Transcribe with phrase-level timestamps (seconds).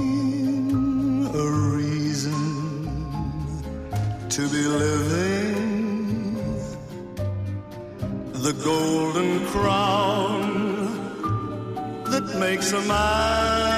[1.34, 1.46] a
[1.76, 2.42] reason
[4.28, 5.54] to be living.
[8.32, 10.42] The golden crown
[12.04, 13.75] that makes a man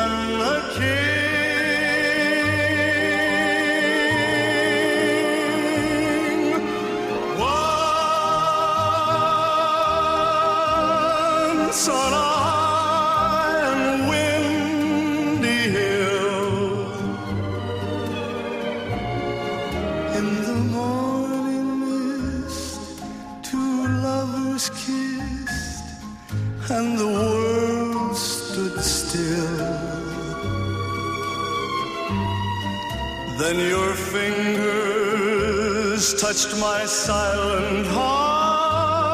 [36.28, 39.08] touched my silent heart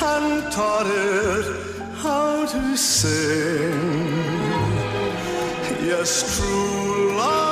[0.00, 1.44] and taught it
[1.96, 3.72] how to sing.
[5.82, 7.49] Yes, true love's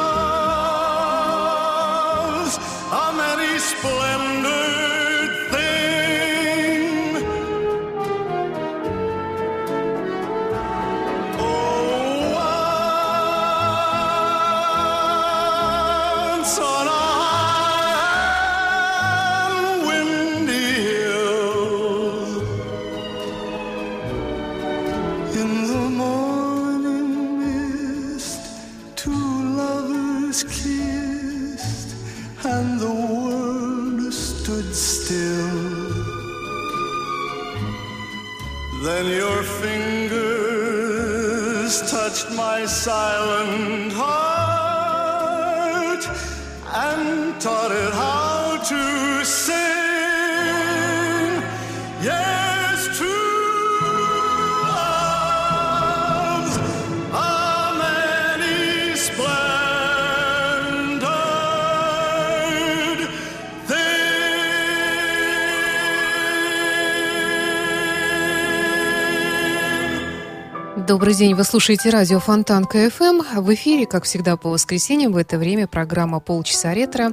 [70.99, 73.41] Добрый день, вы слушаете радио Фонтан КФМ.
[73.41, 77.13] В эфире, как всегда, по воскресеньям в это время программа «Полчаса ретро».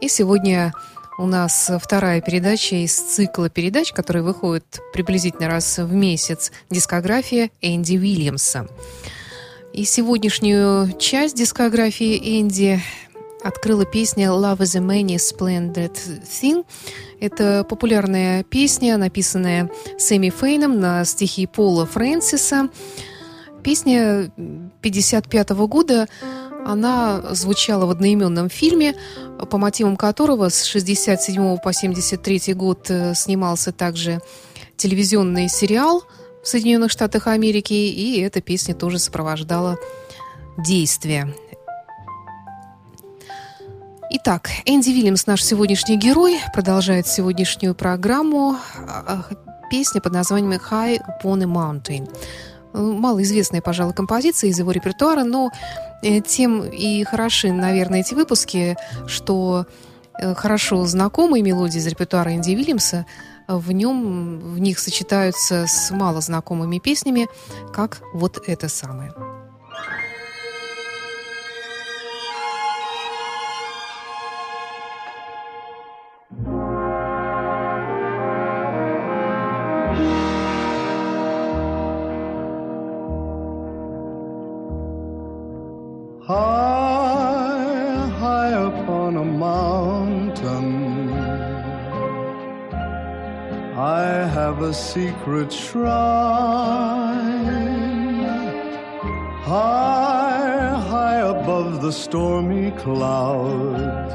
[0.00, 0.72] И сегодня
[1.18, 7.96] у нас вторая передача из цикла передач, который выходит приблизительно раз в месяц, дискография Энди
[7.96, 8.68] Уильямса.
[9.72, 12.80] И сегодняшнюю часть дискографии Энди
[13.42, 16.64] открыла песня «Love is a many splendid thing».
[17.18, 22.68] Это популярная песня, написанная Сэмми Фейном на стихи Пола Фрэнсиса.
[23.64, 24.30] Песня
[24.82, 26.06] 55 года,
[26.66, 28.94] она звучала в одноименном фильме,
[29.50, 34.20] по мотивам которого с 67 по 73 год э, снимался также
[34.76, 36.04] телевизионный сериал
[36.42, 39.78] в Соединенных Штатах Америки, и эта песня тоже сопровождала
[40.58, 41.34] действие.
[44.10, 48.56] Итак, Энди Вильямс, наш сегодняшний герой, продолжает сегодняшнюю программу.
[48.76, 49.34] А, а,
[49.70, 52.08] Песня под названием «High Upon a Mountain».
[52.74, 55.50] Малоизвестная, пожалуй, композиция из его репертуара, но
[56.02, 58.76] э, тем и хороши, наверное, эти выпуски,
[59.06, 59.66] что
[60.20, 63.06] э, хорошо знакомые мелодии из репертуара Энди Вильямса
[63.46, 67.28] в нем, в них сочетаются с малознакомыми песнями,
[67.72, 69.12] как вот это самое.
[89.54, 90.68] mountain.
[93.96, 94.04] I
[94.36, 96.94] have a secret shrine
[99.52, 104.08] high, high above the stormy cloud.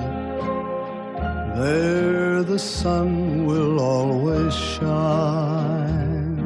[1.62, 3.10] There the sun
[3.50, 6.38] will always shine.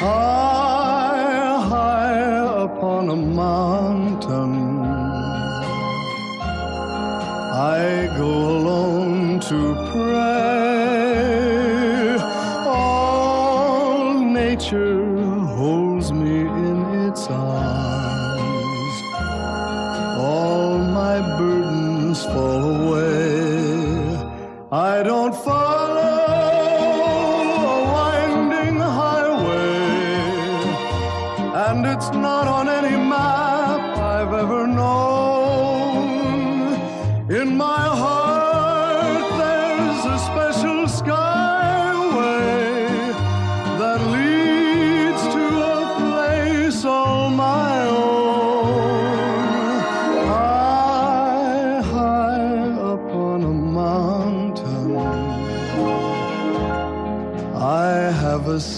[0.00, 0.51] I
[7.62, 10.41] I go alone to pray.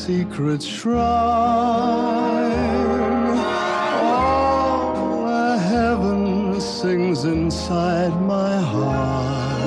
[0.06, 1.00] secret shrine.
[4.02, 9.62] All the heaven sings inside my heart.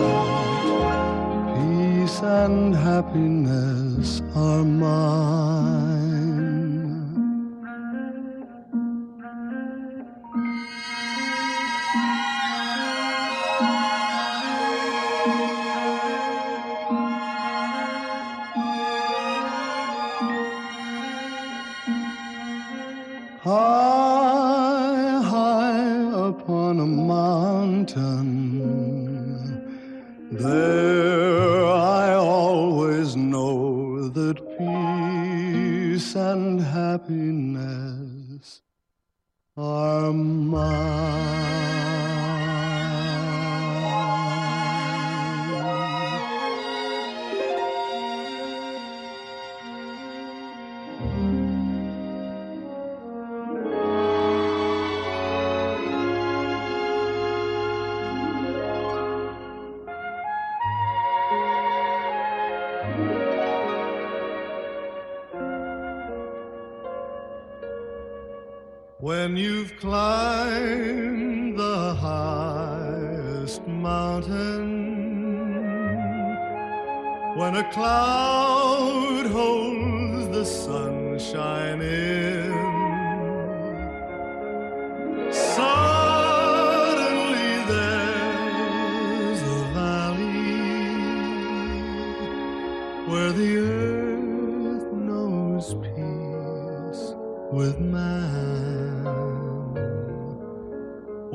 [1.58, 3.37] Peace and happiness.
[26.50, 28.62] on a mountain.
[30.32, 30.87] There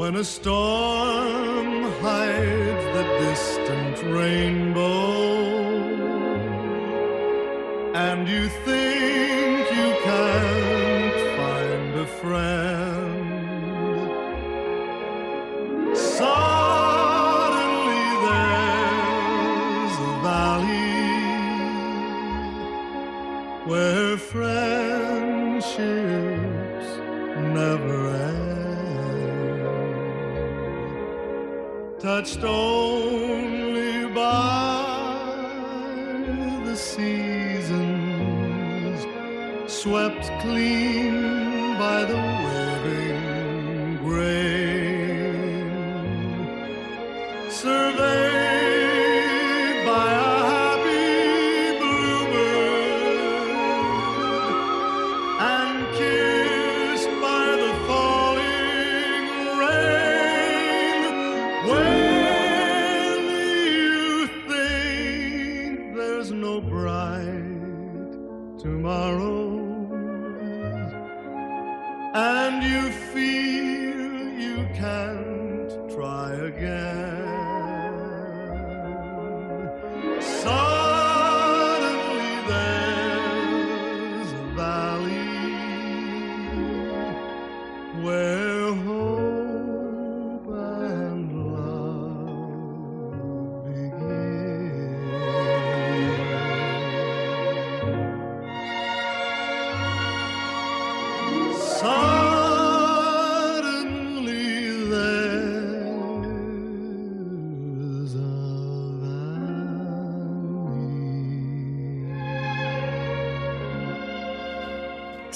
[0.02, 5.44] When a storm hides the distant rainbow,
[7.94, 8.81] and you think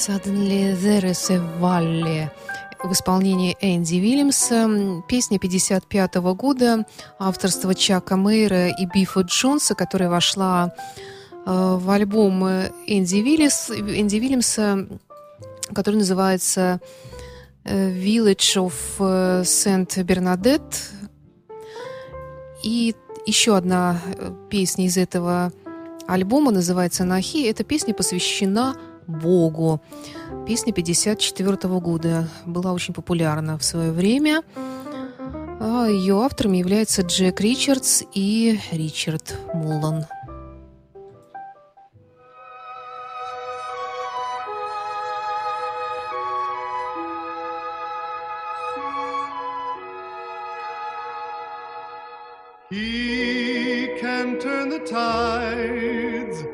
[0.07, 2.31] Suddenly There is a Valley
[2.81, 5.03] в исполнении Энди Вильямса.
[5.09, 6.87] Песня 55 года,
[7.19, 10.73] авторства Чака Мейра и Бифа Джонса, которая вошла
[11.45, 12.45] э, в альбом
[12.87, 14.87] Энди, Виллис, Энди Вильямса,
[15.75, 16.81] который называется
[17.65, 20.77] э, «Village of э, Saint Bernadette».
[22.63, 22.95] И
[23.27, 24.01] еще одна
[24.51, 25.53] песня из этого
[26.07, 27.49] альбома называется «Нахи».
[27.49, 29.81] Эта песня посвящена Богу.
[30.47, 34.43] Песня 54 года была очень популярна в свое время.
[35.59, 40.07] А ее авторами являются Джек Ричардс и Ричард Муллан.
[52.69, 56.46] He can turn the tides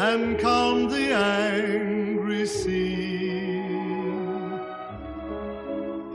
[0.00, 3.60] and calm the angry sea.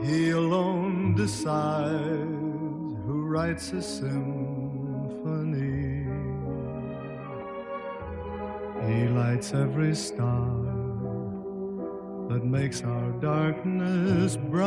[0.04, 4.24] He alone decides who writes a symphony.
[8.88, 10.50] He lights every star
[12.28, 14.66] that makes our darkness bright.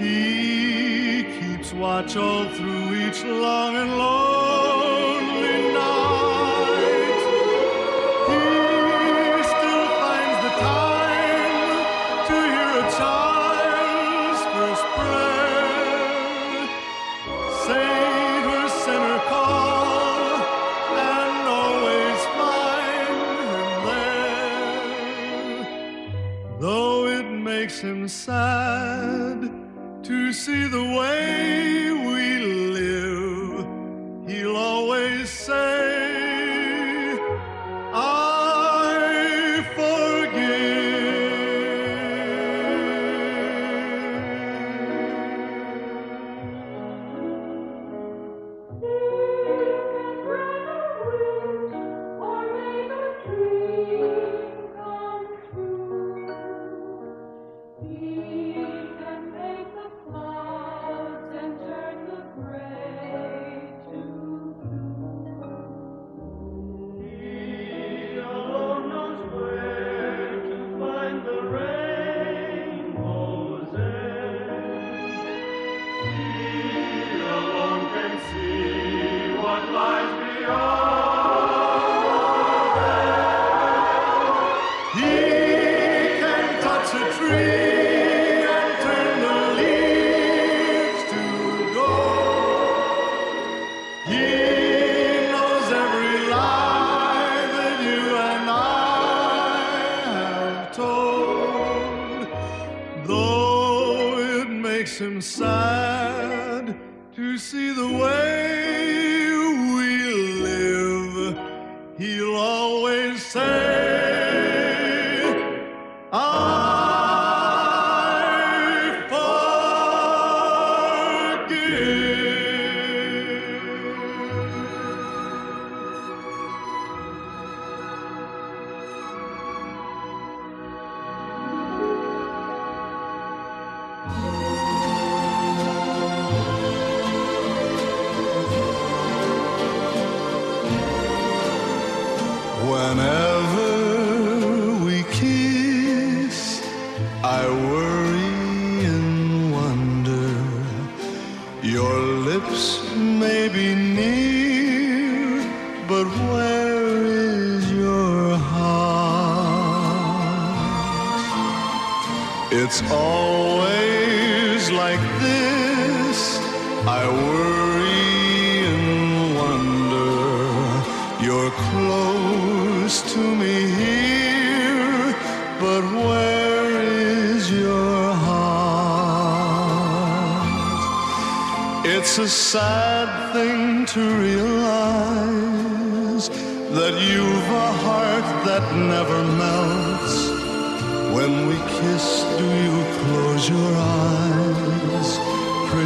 [0.00, 4.81] He keeps watch all through each long and lonely
[27.82, 31.21] makes him sad to see the way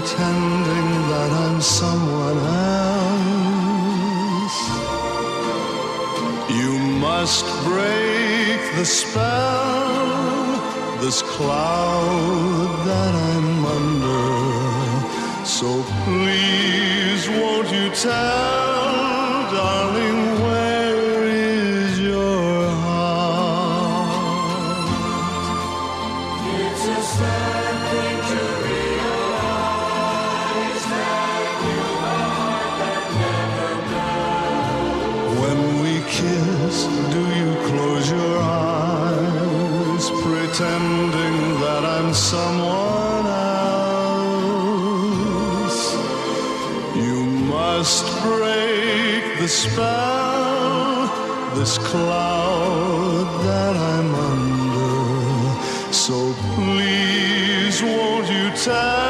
[0.07, 3.29] pretending that I'm someone else?
[6.49, 10.47] You must break the spell,
[11.01, 14.27] this cloud that I'm under.
[15.45, 18.66] So please, won't you tell,
[49.77, 55.93] spell, this cloud that I'm under.
[55.93, 59.06] So please, won't you tell,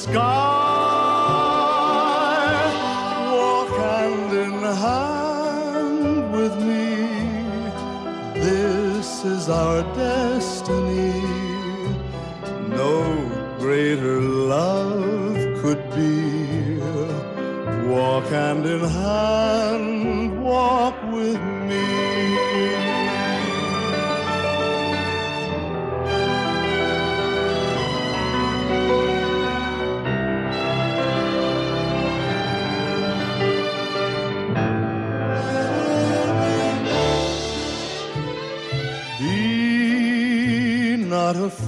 [0.00, 0.39] sky.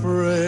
[0.03, 0.42] Afraid,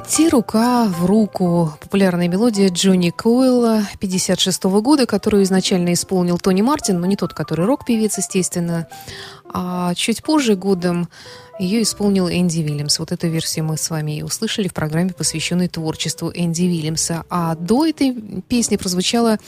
[0.00, 7.00] «Идти рука в руку»– популярная мелодия Джонни Коэла 56 года, которую изначально исполнил Тони Мартин,
[7.00, 8.86] но не тот, который рок-певец, естественно,
[9.52, 11.08] а чуть позже годом
[11.58, 12.98] ее исполнил Энди Вильямс.
[12.98, 17.24] Вот эту версию мы с вами и услышали в программе, посвященной творчеству Энди Вильямса.
[17.28, 19.38] А до этой песни прозвучала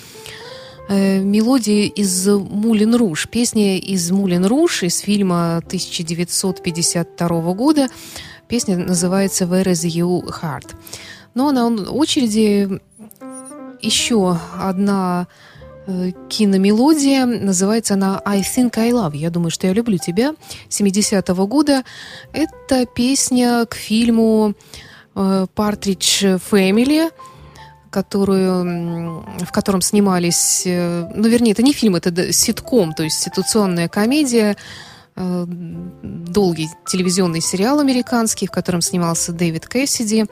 [0.88, 3.26] э, мелодия из «Мулин Руж».
[3.28, 7.88] Песня из «Мулин Руж» из фильма 1952 года.
[8.52, 10.74] Песня называется «Where is your heart?».
[11.32, 12.82] Но на очереди
[13.80, 15.26] еще одна
[15.86, 17.24] э, киномелодия.
[17.24, 19.16] Называется она «I think I love».
[19.16, 20.34] Я думаю, что я люблю тебя.
[20.68, 21.82] 70-го года.
[22.34, 24.52] Это песня к фильму
[25.14, 27.10] э, «Partridge Family»,
[27.90, 30.64] которую, в котором снимались...
[30.66, 37.40] э, Ну, вернее, это не фильм, это ситком, то есть ситуационная комедия, э, долгий телевизионный
[37.40, 40.26] сериал американский, в котором снимался Дэвид Кэссиди.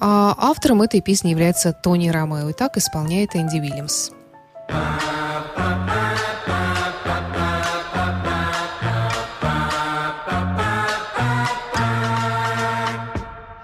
[0.00, 2.50] А автором этой песни является Тони Ромео.
[2.50, 4.10] И так исполняет Энди Уильямс.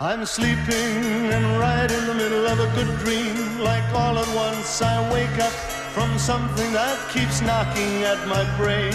[0.00, 3.60] I'm sleeping and right in the middle of a good dream.
[3.60, 8.94] Like all at once I wake up from something that keeps knocking at my brain.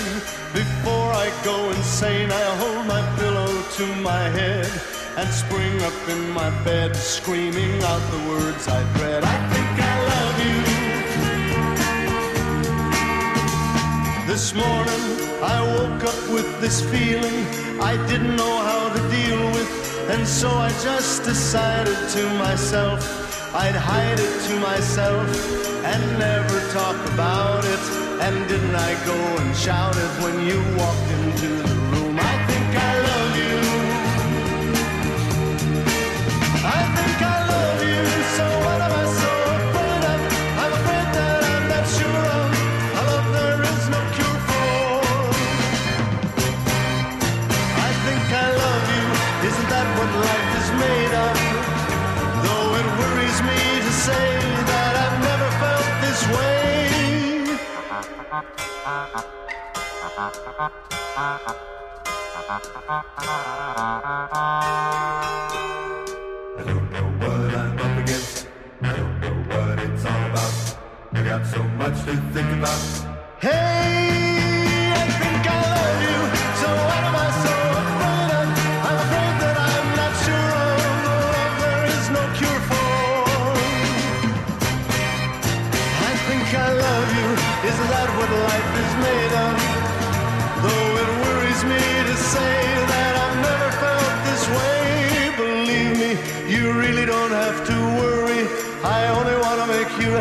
[0.54, 4.72] Before I go insane, I hold my pillow to my head
[5.18, 9.22] and spring up in my bed, screaming out the words I dread.
[9.36, 10.60] I think I love you.
[14.28, 15.04] This this morning
[15.56, 17.40] I woke up with this feeling
[17.92, 19.70] I didn't know how to deal with,
[20.14, 23.23] and so I just decided to myself
[23.56, 25.28] I'd hide it to myself
[25.86, 27.80] and never talk about it.
[28.20, 31.83] And didn't I go and shout it when you walked into the room?
[58.86, 59.24] I
[66.66, 68.48] don't know what I'm up against.
[68.82, 70.78] I don't know what it's all about.
[71.14, 72.82] I got so much to think about.
[73.40, 76.20] Hey, I think I love you,
[76.60, 77.03] so I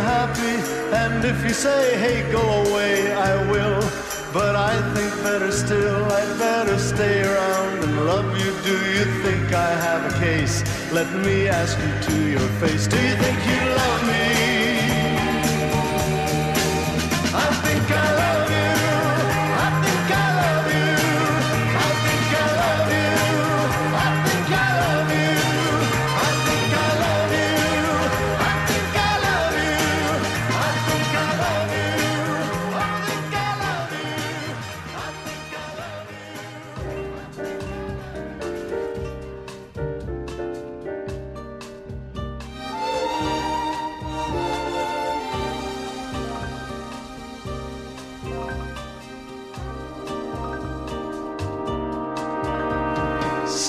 [0.02, 0.56] happy.
[0.94, 3.80] And if you say, hey, go away, I will.
[4.32, 8.50] But I think better still, I'd better stay around and love you.
[8.70, 10.56] Do you think I have a case?
[10.90, 12.86] Let me ask you to your face.
[12.86, 14.51] Do you think you love me?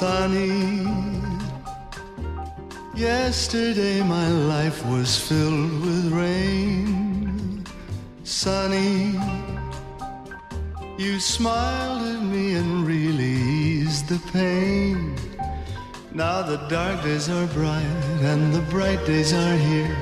[0.04, 0.86] Sunny.
[2.94, 7.64] Yesterday my life was filled with rain.
[8.26, 9.18] Sunny.
[10.98, 15.16] You smiled at me and really eased the pain.
[16.12, 19.96] Now the dark days are bright and the bright days are here.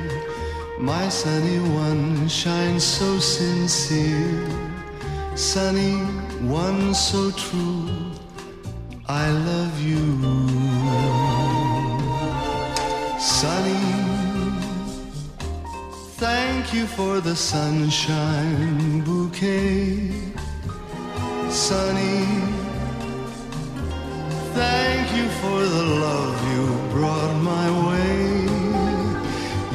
[0.79, 4.49] My sunny one shines so sincere.
[5.35, 5.93] Sunny
[6.61, 8.11] one so true.
[9.07, 9.60] I love
[16.81, 20.09] you for the sunshine bouquet.
[21.49, 22.25] Sunny,
[24.59, 28.23] thank you for the love you brought my way.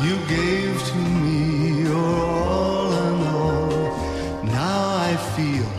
[0.07, 4.45] You gave to me your all and all.
[4.45, 5.71] Now I feel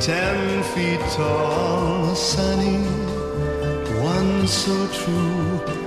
[0.00, 2.80] ten feet tall, sunny,
[4.02, 5.77] one so true.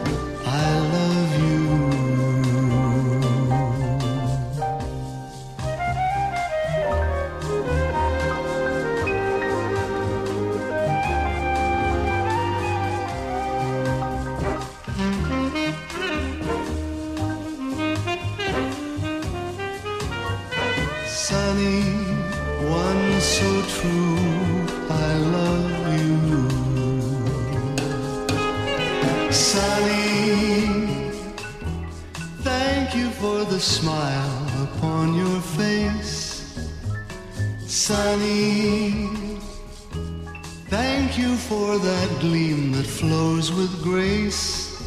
[41.12, 44.80] Thank you for that gleam that flows with grace.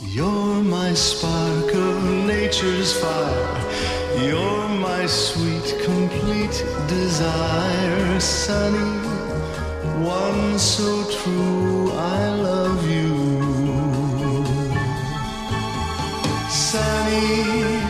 [0.00, 4.22] You're my spark of nature's fire.
[4.22, 8.92] You're my sweet, complete desire, sunny.
[10.06, 13.16] One so true, I love you.
[16.48, 17.80] Sunny,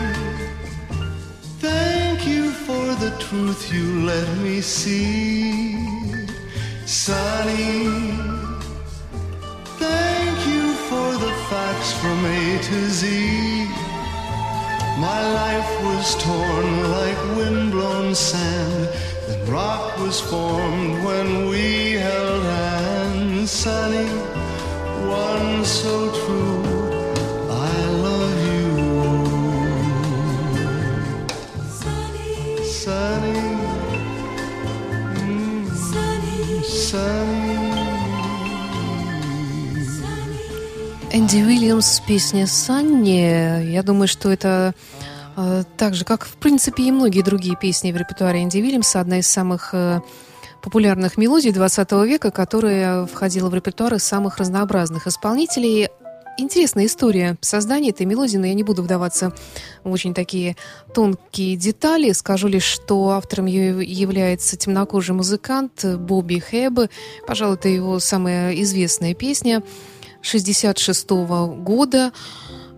[1.60, 5.67] thank you for the truth you let me see.
[6.88, 7.84] Sunny,
[9.76, 13.66] Thank you for the facts from A to Z.
[14.98, 18.88] My life was torn like windblown sand.
[19.26, 23.50] Then rock was formed when we held hands.
[23.50, 24.08] Sunny,
[25.06, 26.62] one so true.
[27.50, 28.68] I love you.
[32.64, 33.47] Sunny,
[41.12, 43.70] Энди Уильямс, песня «Санни».
[43.70, 44.74] Я думаю, что это
[45.36, 49.18] э, так же, как, в принципе, и многие другие песни в репертуаре Энди Уильямса, одна
[49.18, 50.00] из самых э,
[50.62, 55.88] популярных мелодий 20 века, которая входила в репертуары самых разнообразных исполнителей.
[56.40, 59.34] Интересная история создания этой мелодии, но я не буду вдаваться
[59.84, 60.56] в очень такие
[60.94, 62.12] тонкие детали.
[62.12, 66.90] Скажу лишь, что автором ее является темнокожий музыкант Бобби Хэбб.
[67.26, 69.62] Пожалуй, это его самая известная песня–
[70.22, 72.12] 66 года.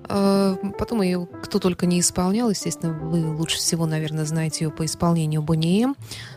[0.09, 2.51] Э, потом ее кто только не исполнял.
[2.51, 5.87] Естественно, вы лучше всего, наверное, знаете ее по исполнению Бонни.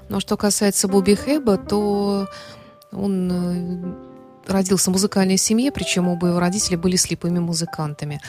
[0.09, 2.27] Но что касается Бобби Хэба, то
[2.91, 4.12] он э,
[4.47, 8.21] родился в музыкальной семье, причем оба его родители были слепыми музыкантами.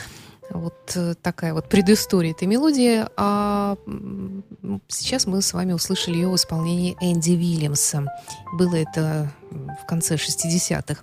[0.49, 3.05] Вот э, такая вот предыстория этой мелодии.
[3.17, 3.77] А
[4.87, 8.05] сейчас мы с вами услышали ее в исполнении Энди Вильямса.
[8.53, 11.01] Было это в конце 60-х.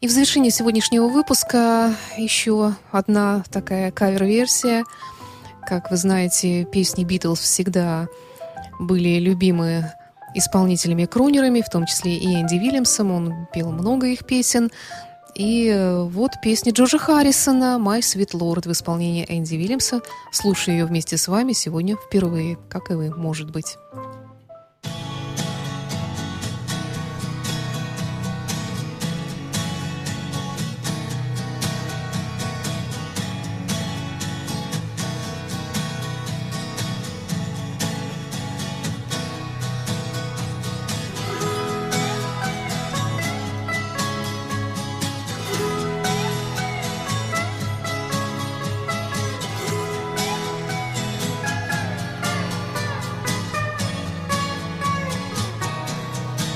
[0.00, 4.84] И в завершении сегодняшнего выпуска еще одна такая кавер-версия.
[5.64, 8.08] Как вы знаете, песни Битлз всегда
[8.80, 9.92] были любимы
[10.34, 13.10] исполнителями-крунерами, в том числе и Энди Вильямсом.
[13.10, 14.70] Он пел много их песен.
[15.34, 20.00] И э, вот песня Джорджа Харрисона «My Sweet Lord» в исполнении Энди Вильямса.
[20.30, 23.76] Слушаю ее вместе с вами сегодня впервые, как и вы, может быть.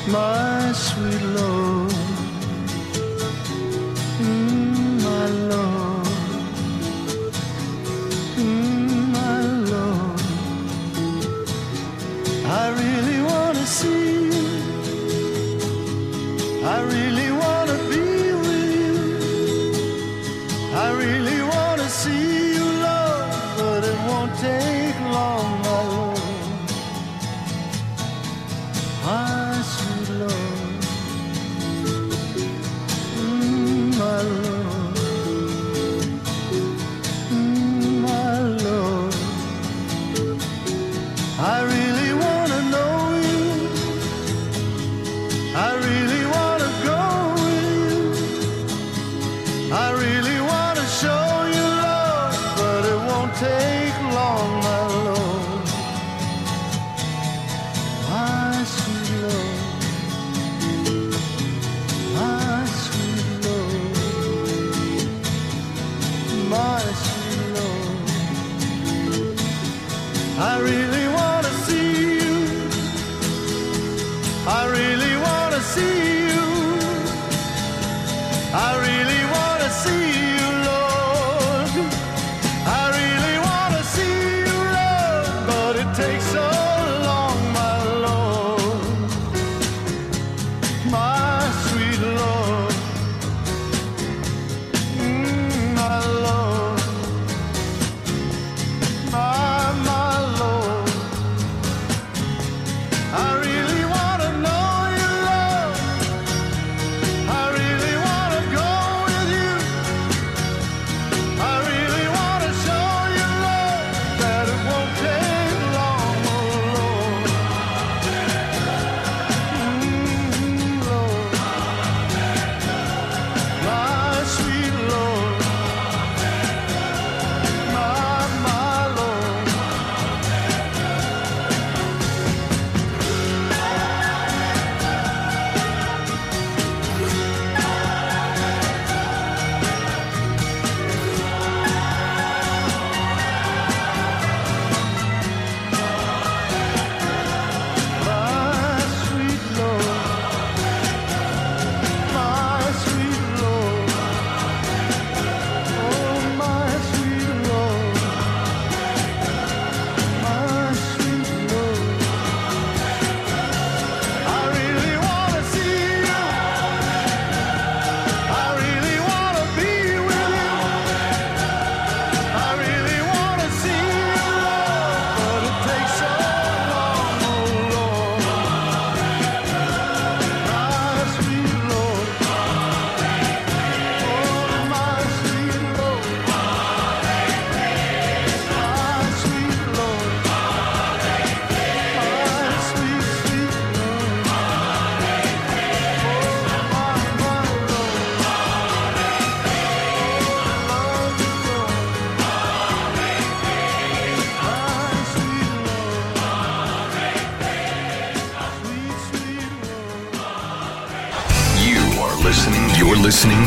[0.09, 1.96] My sweet Lord.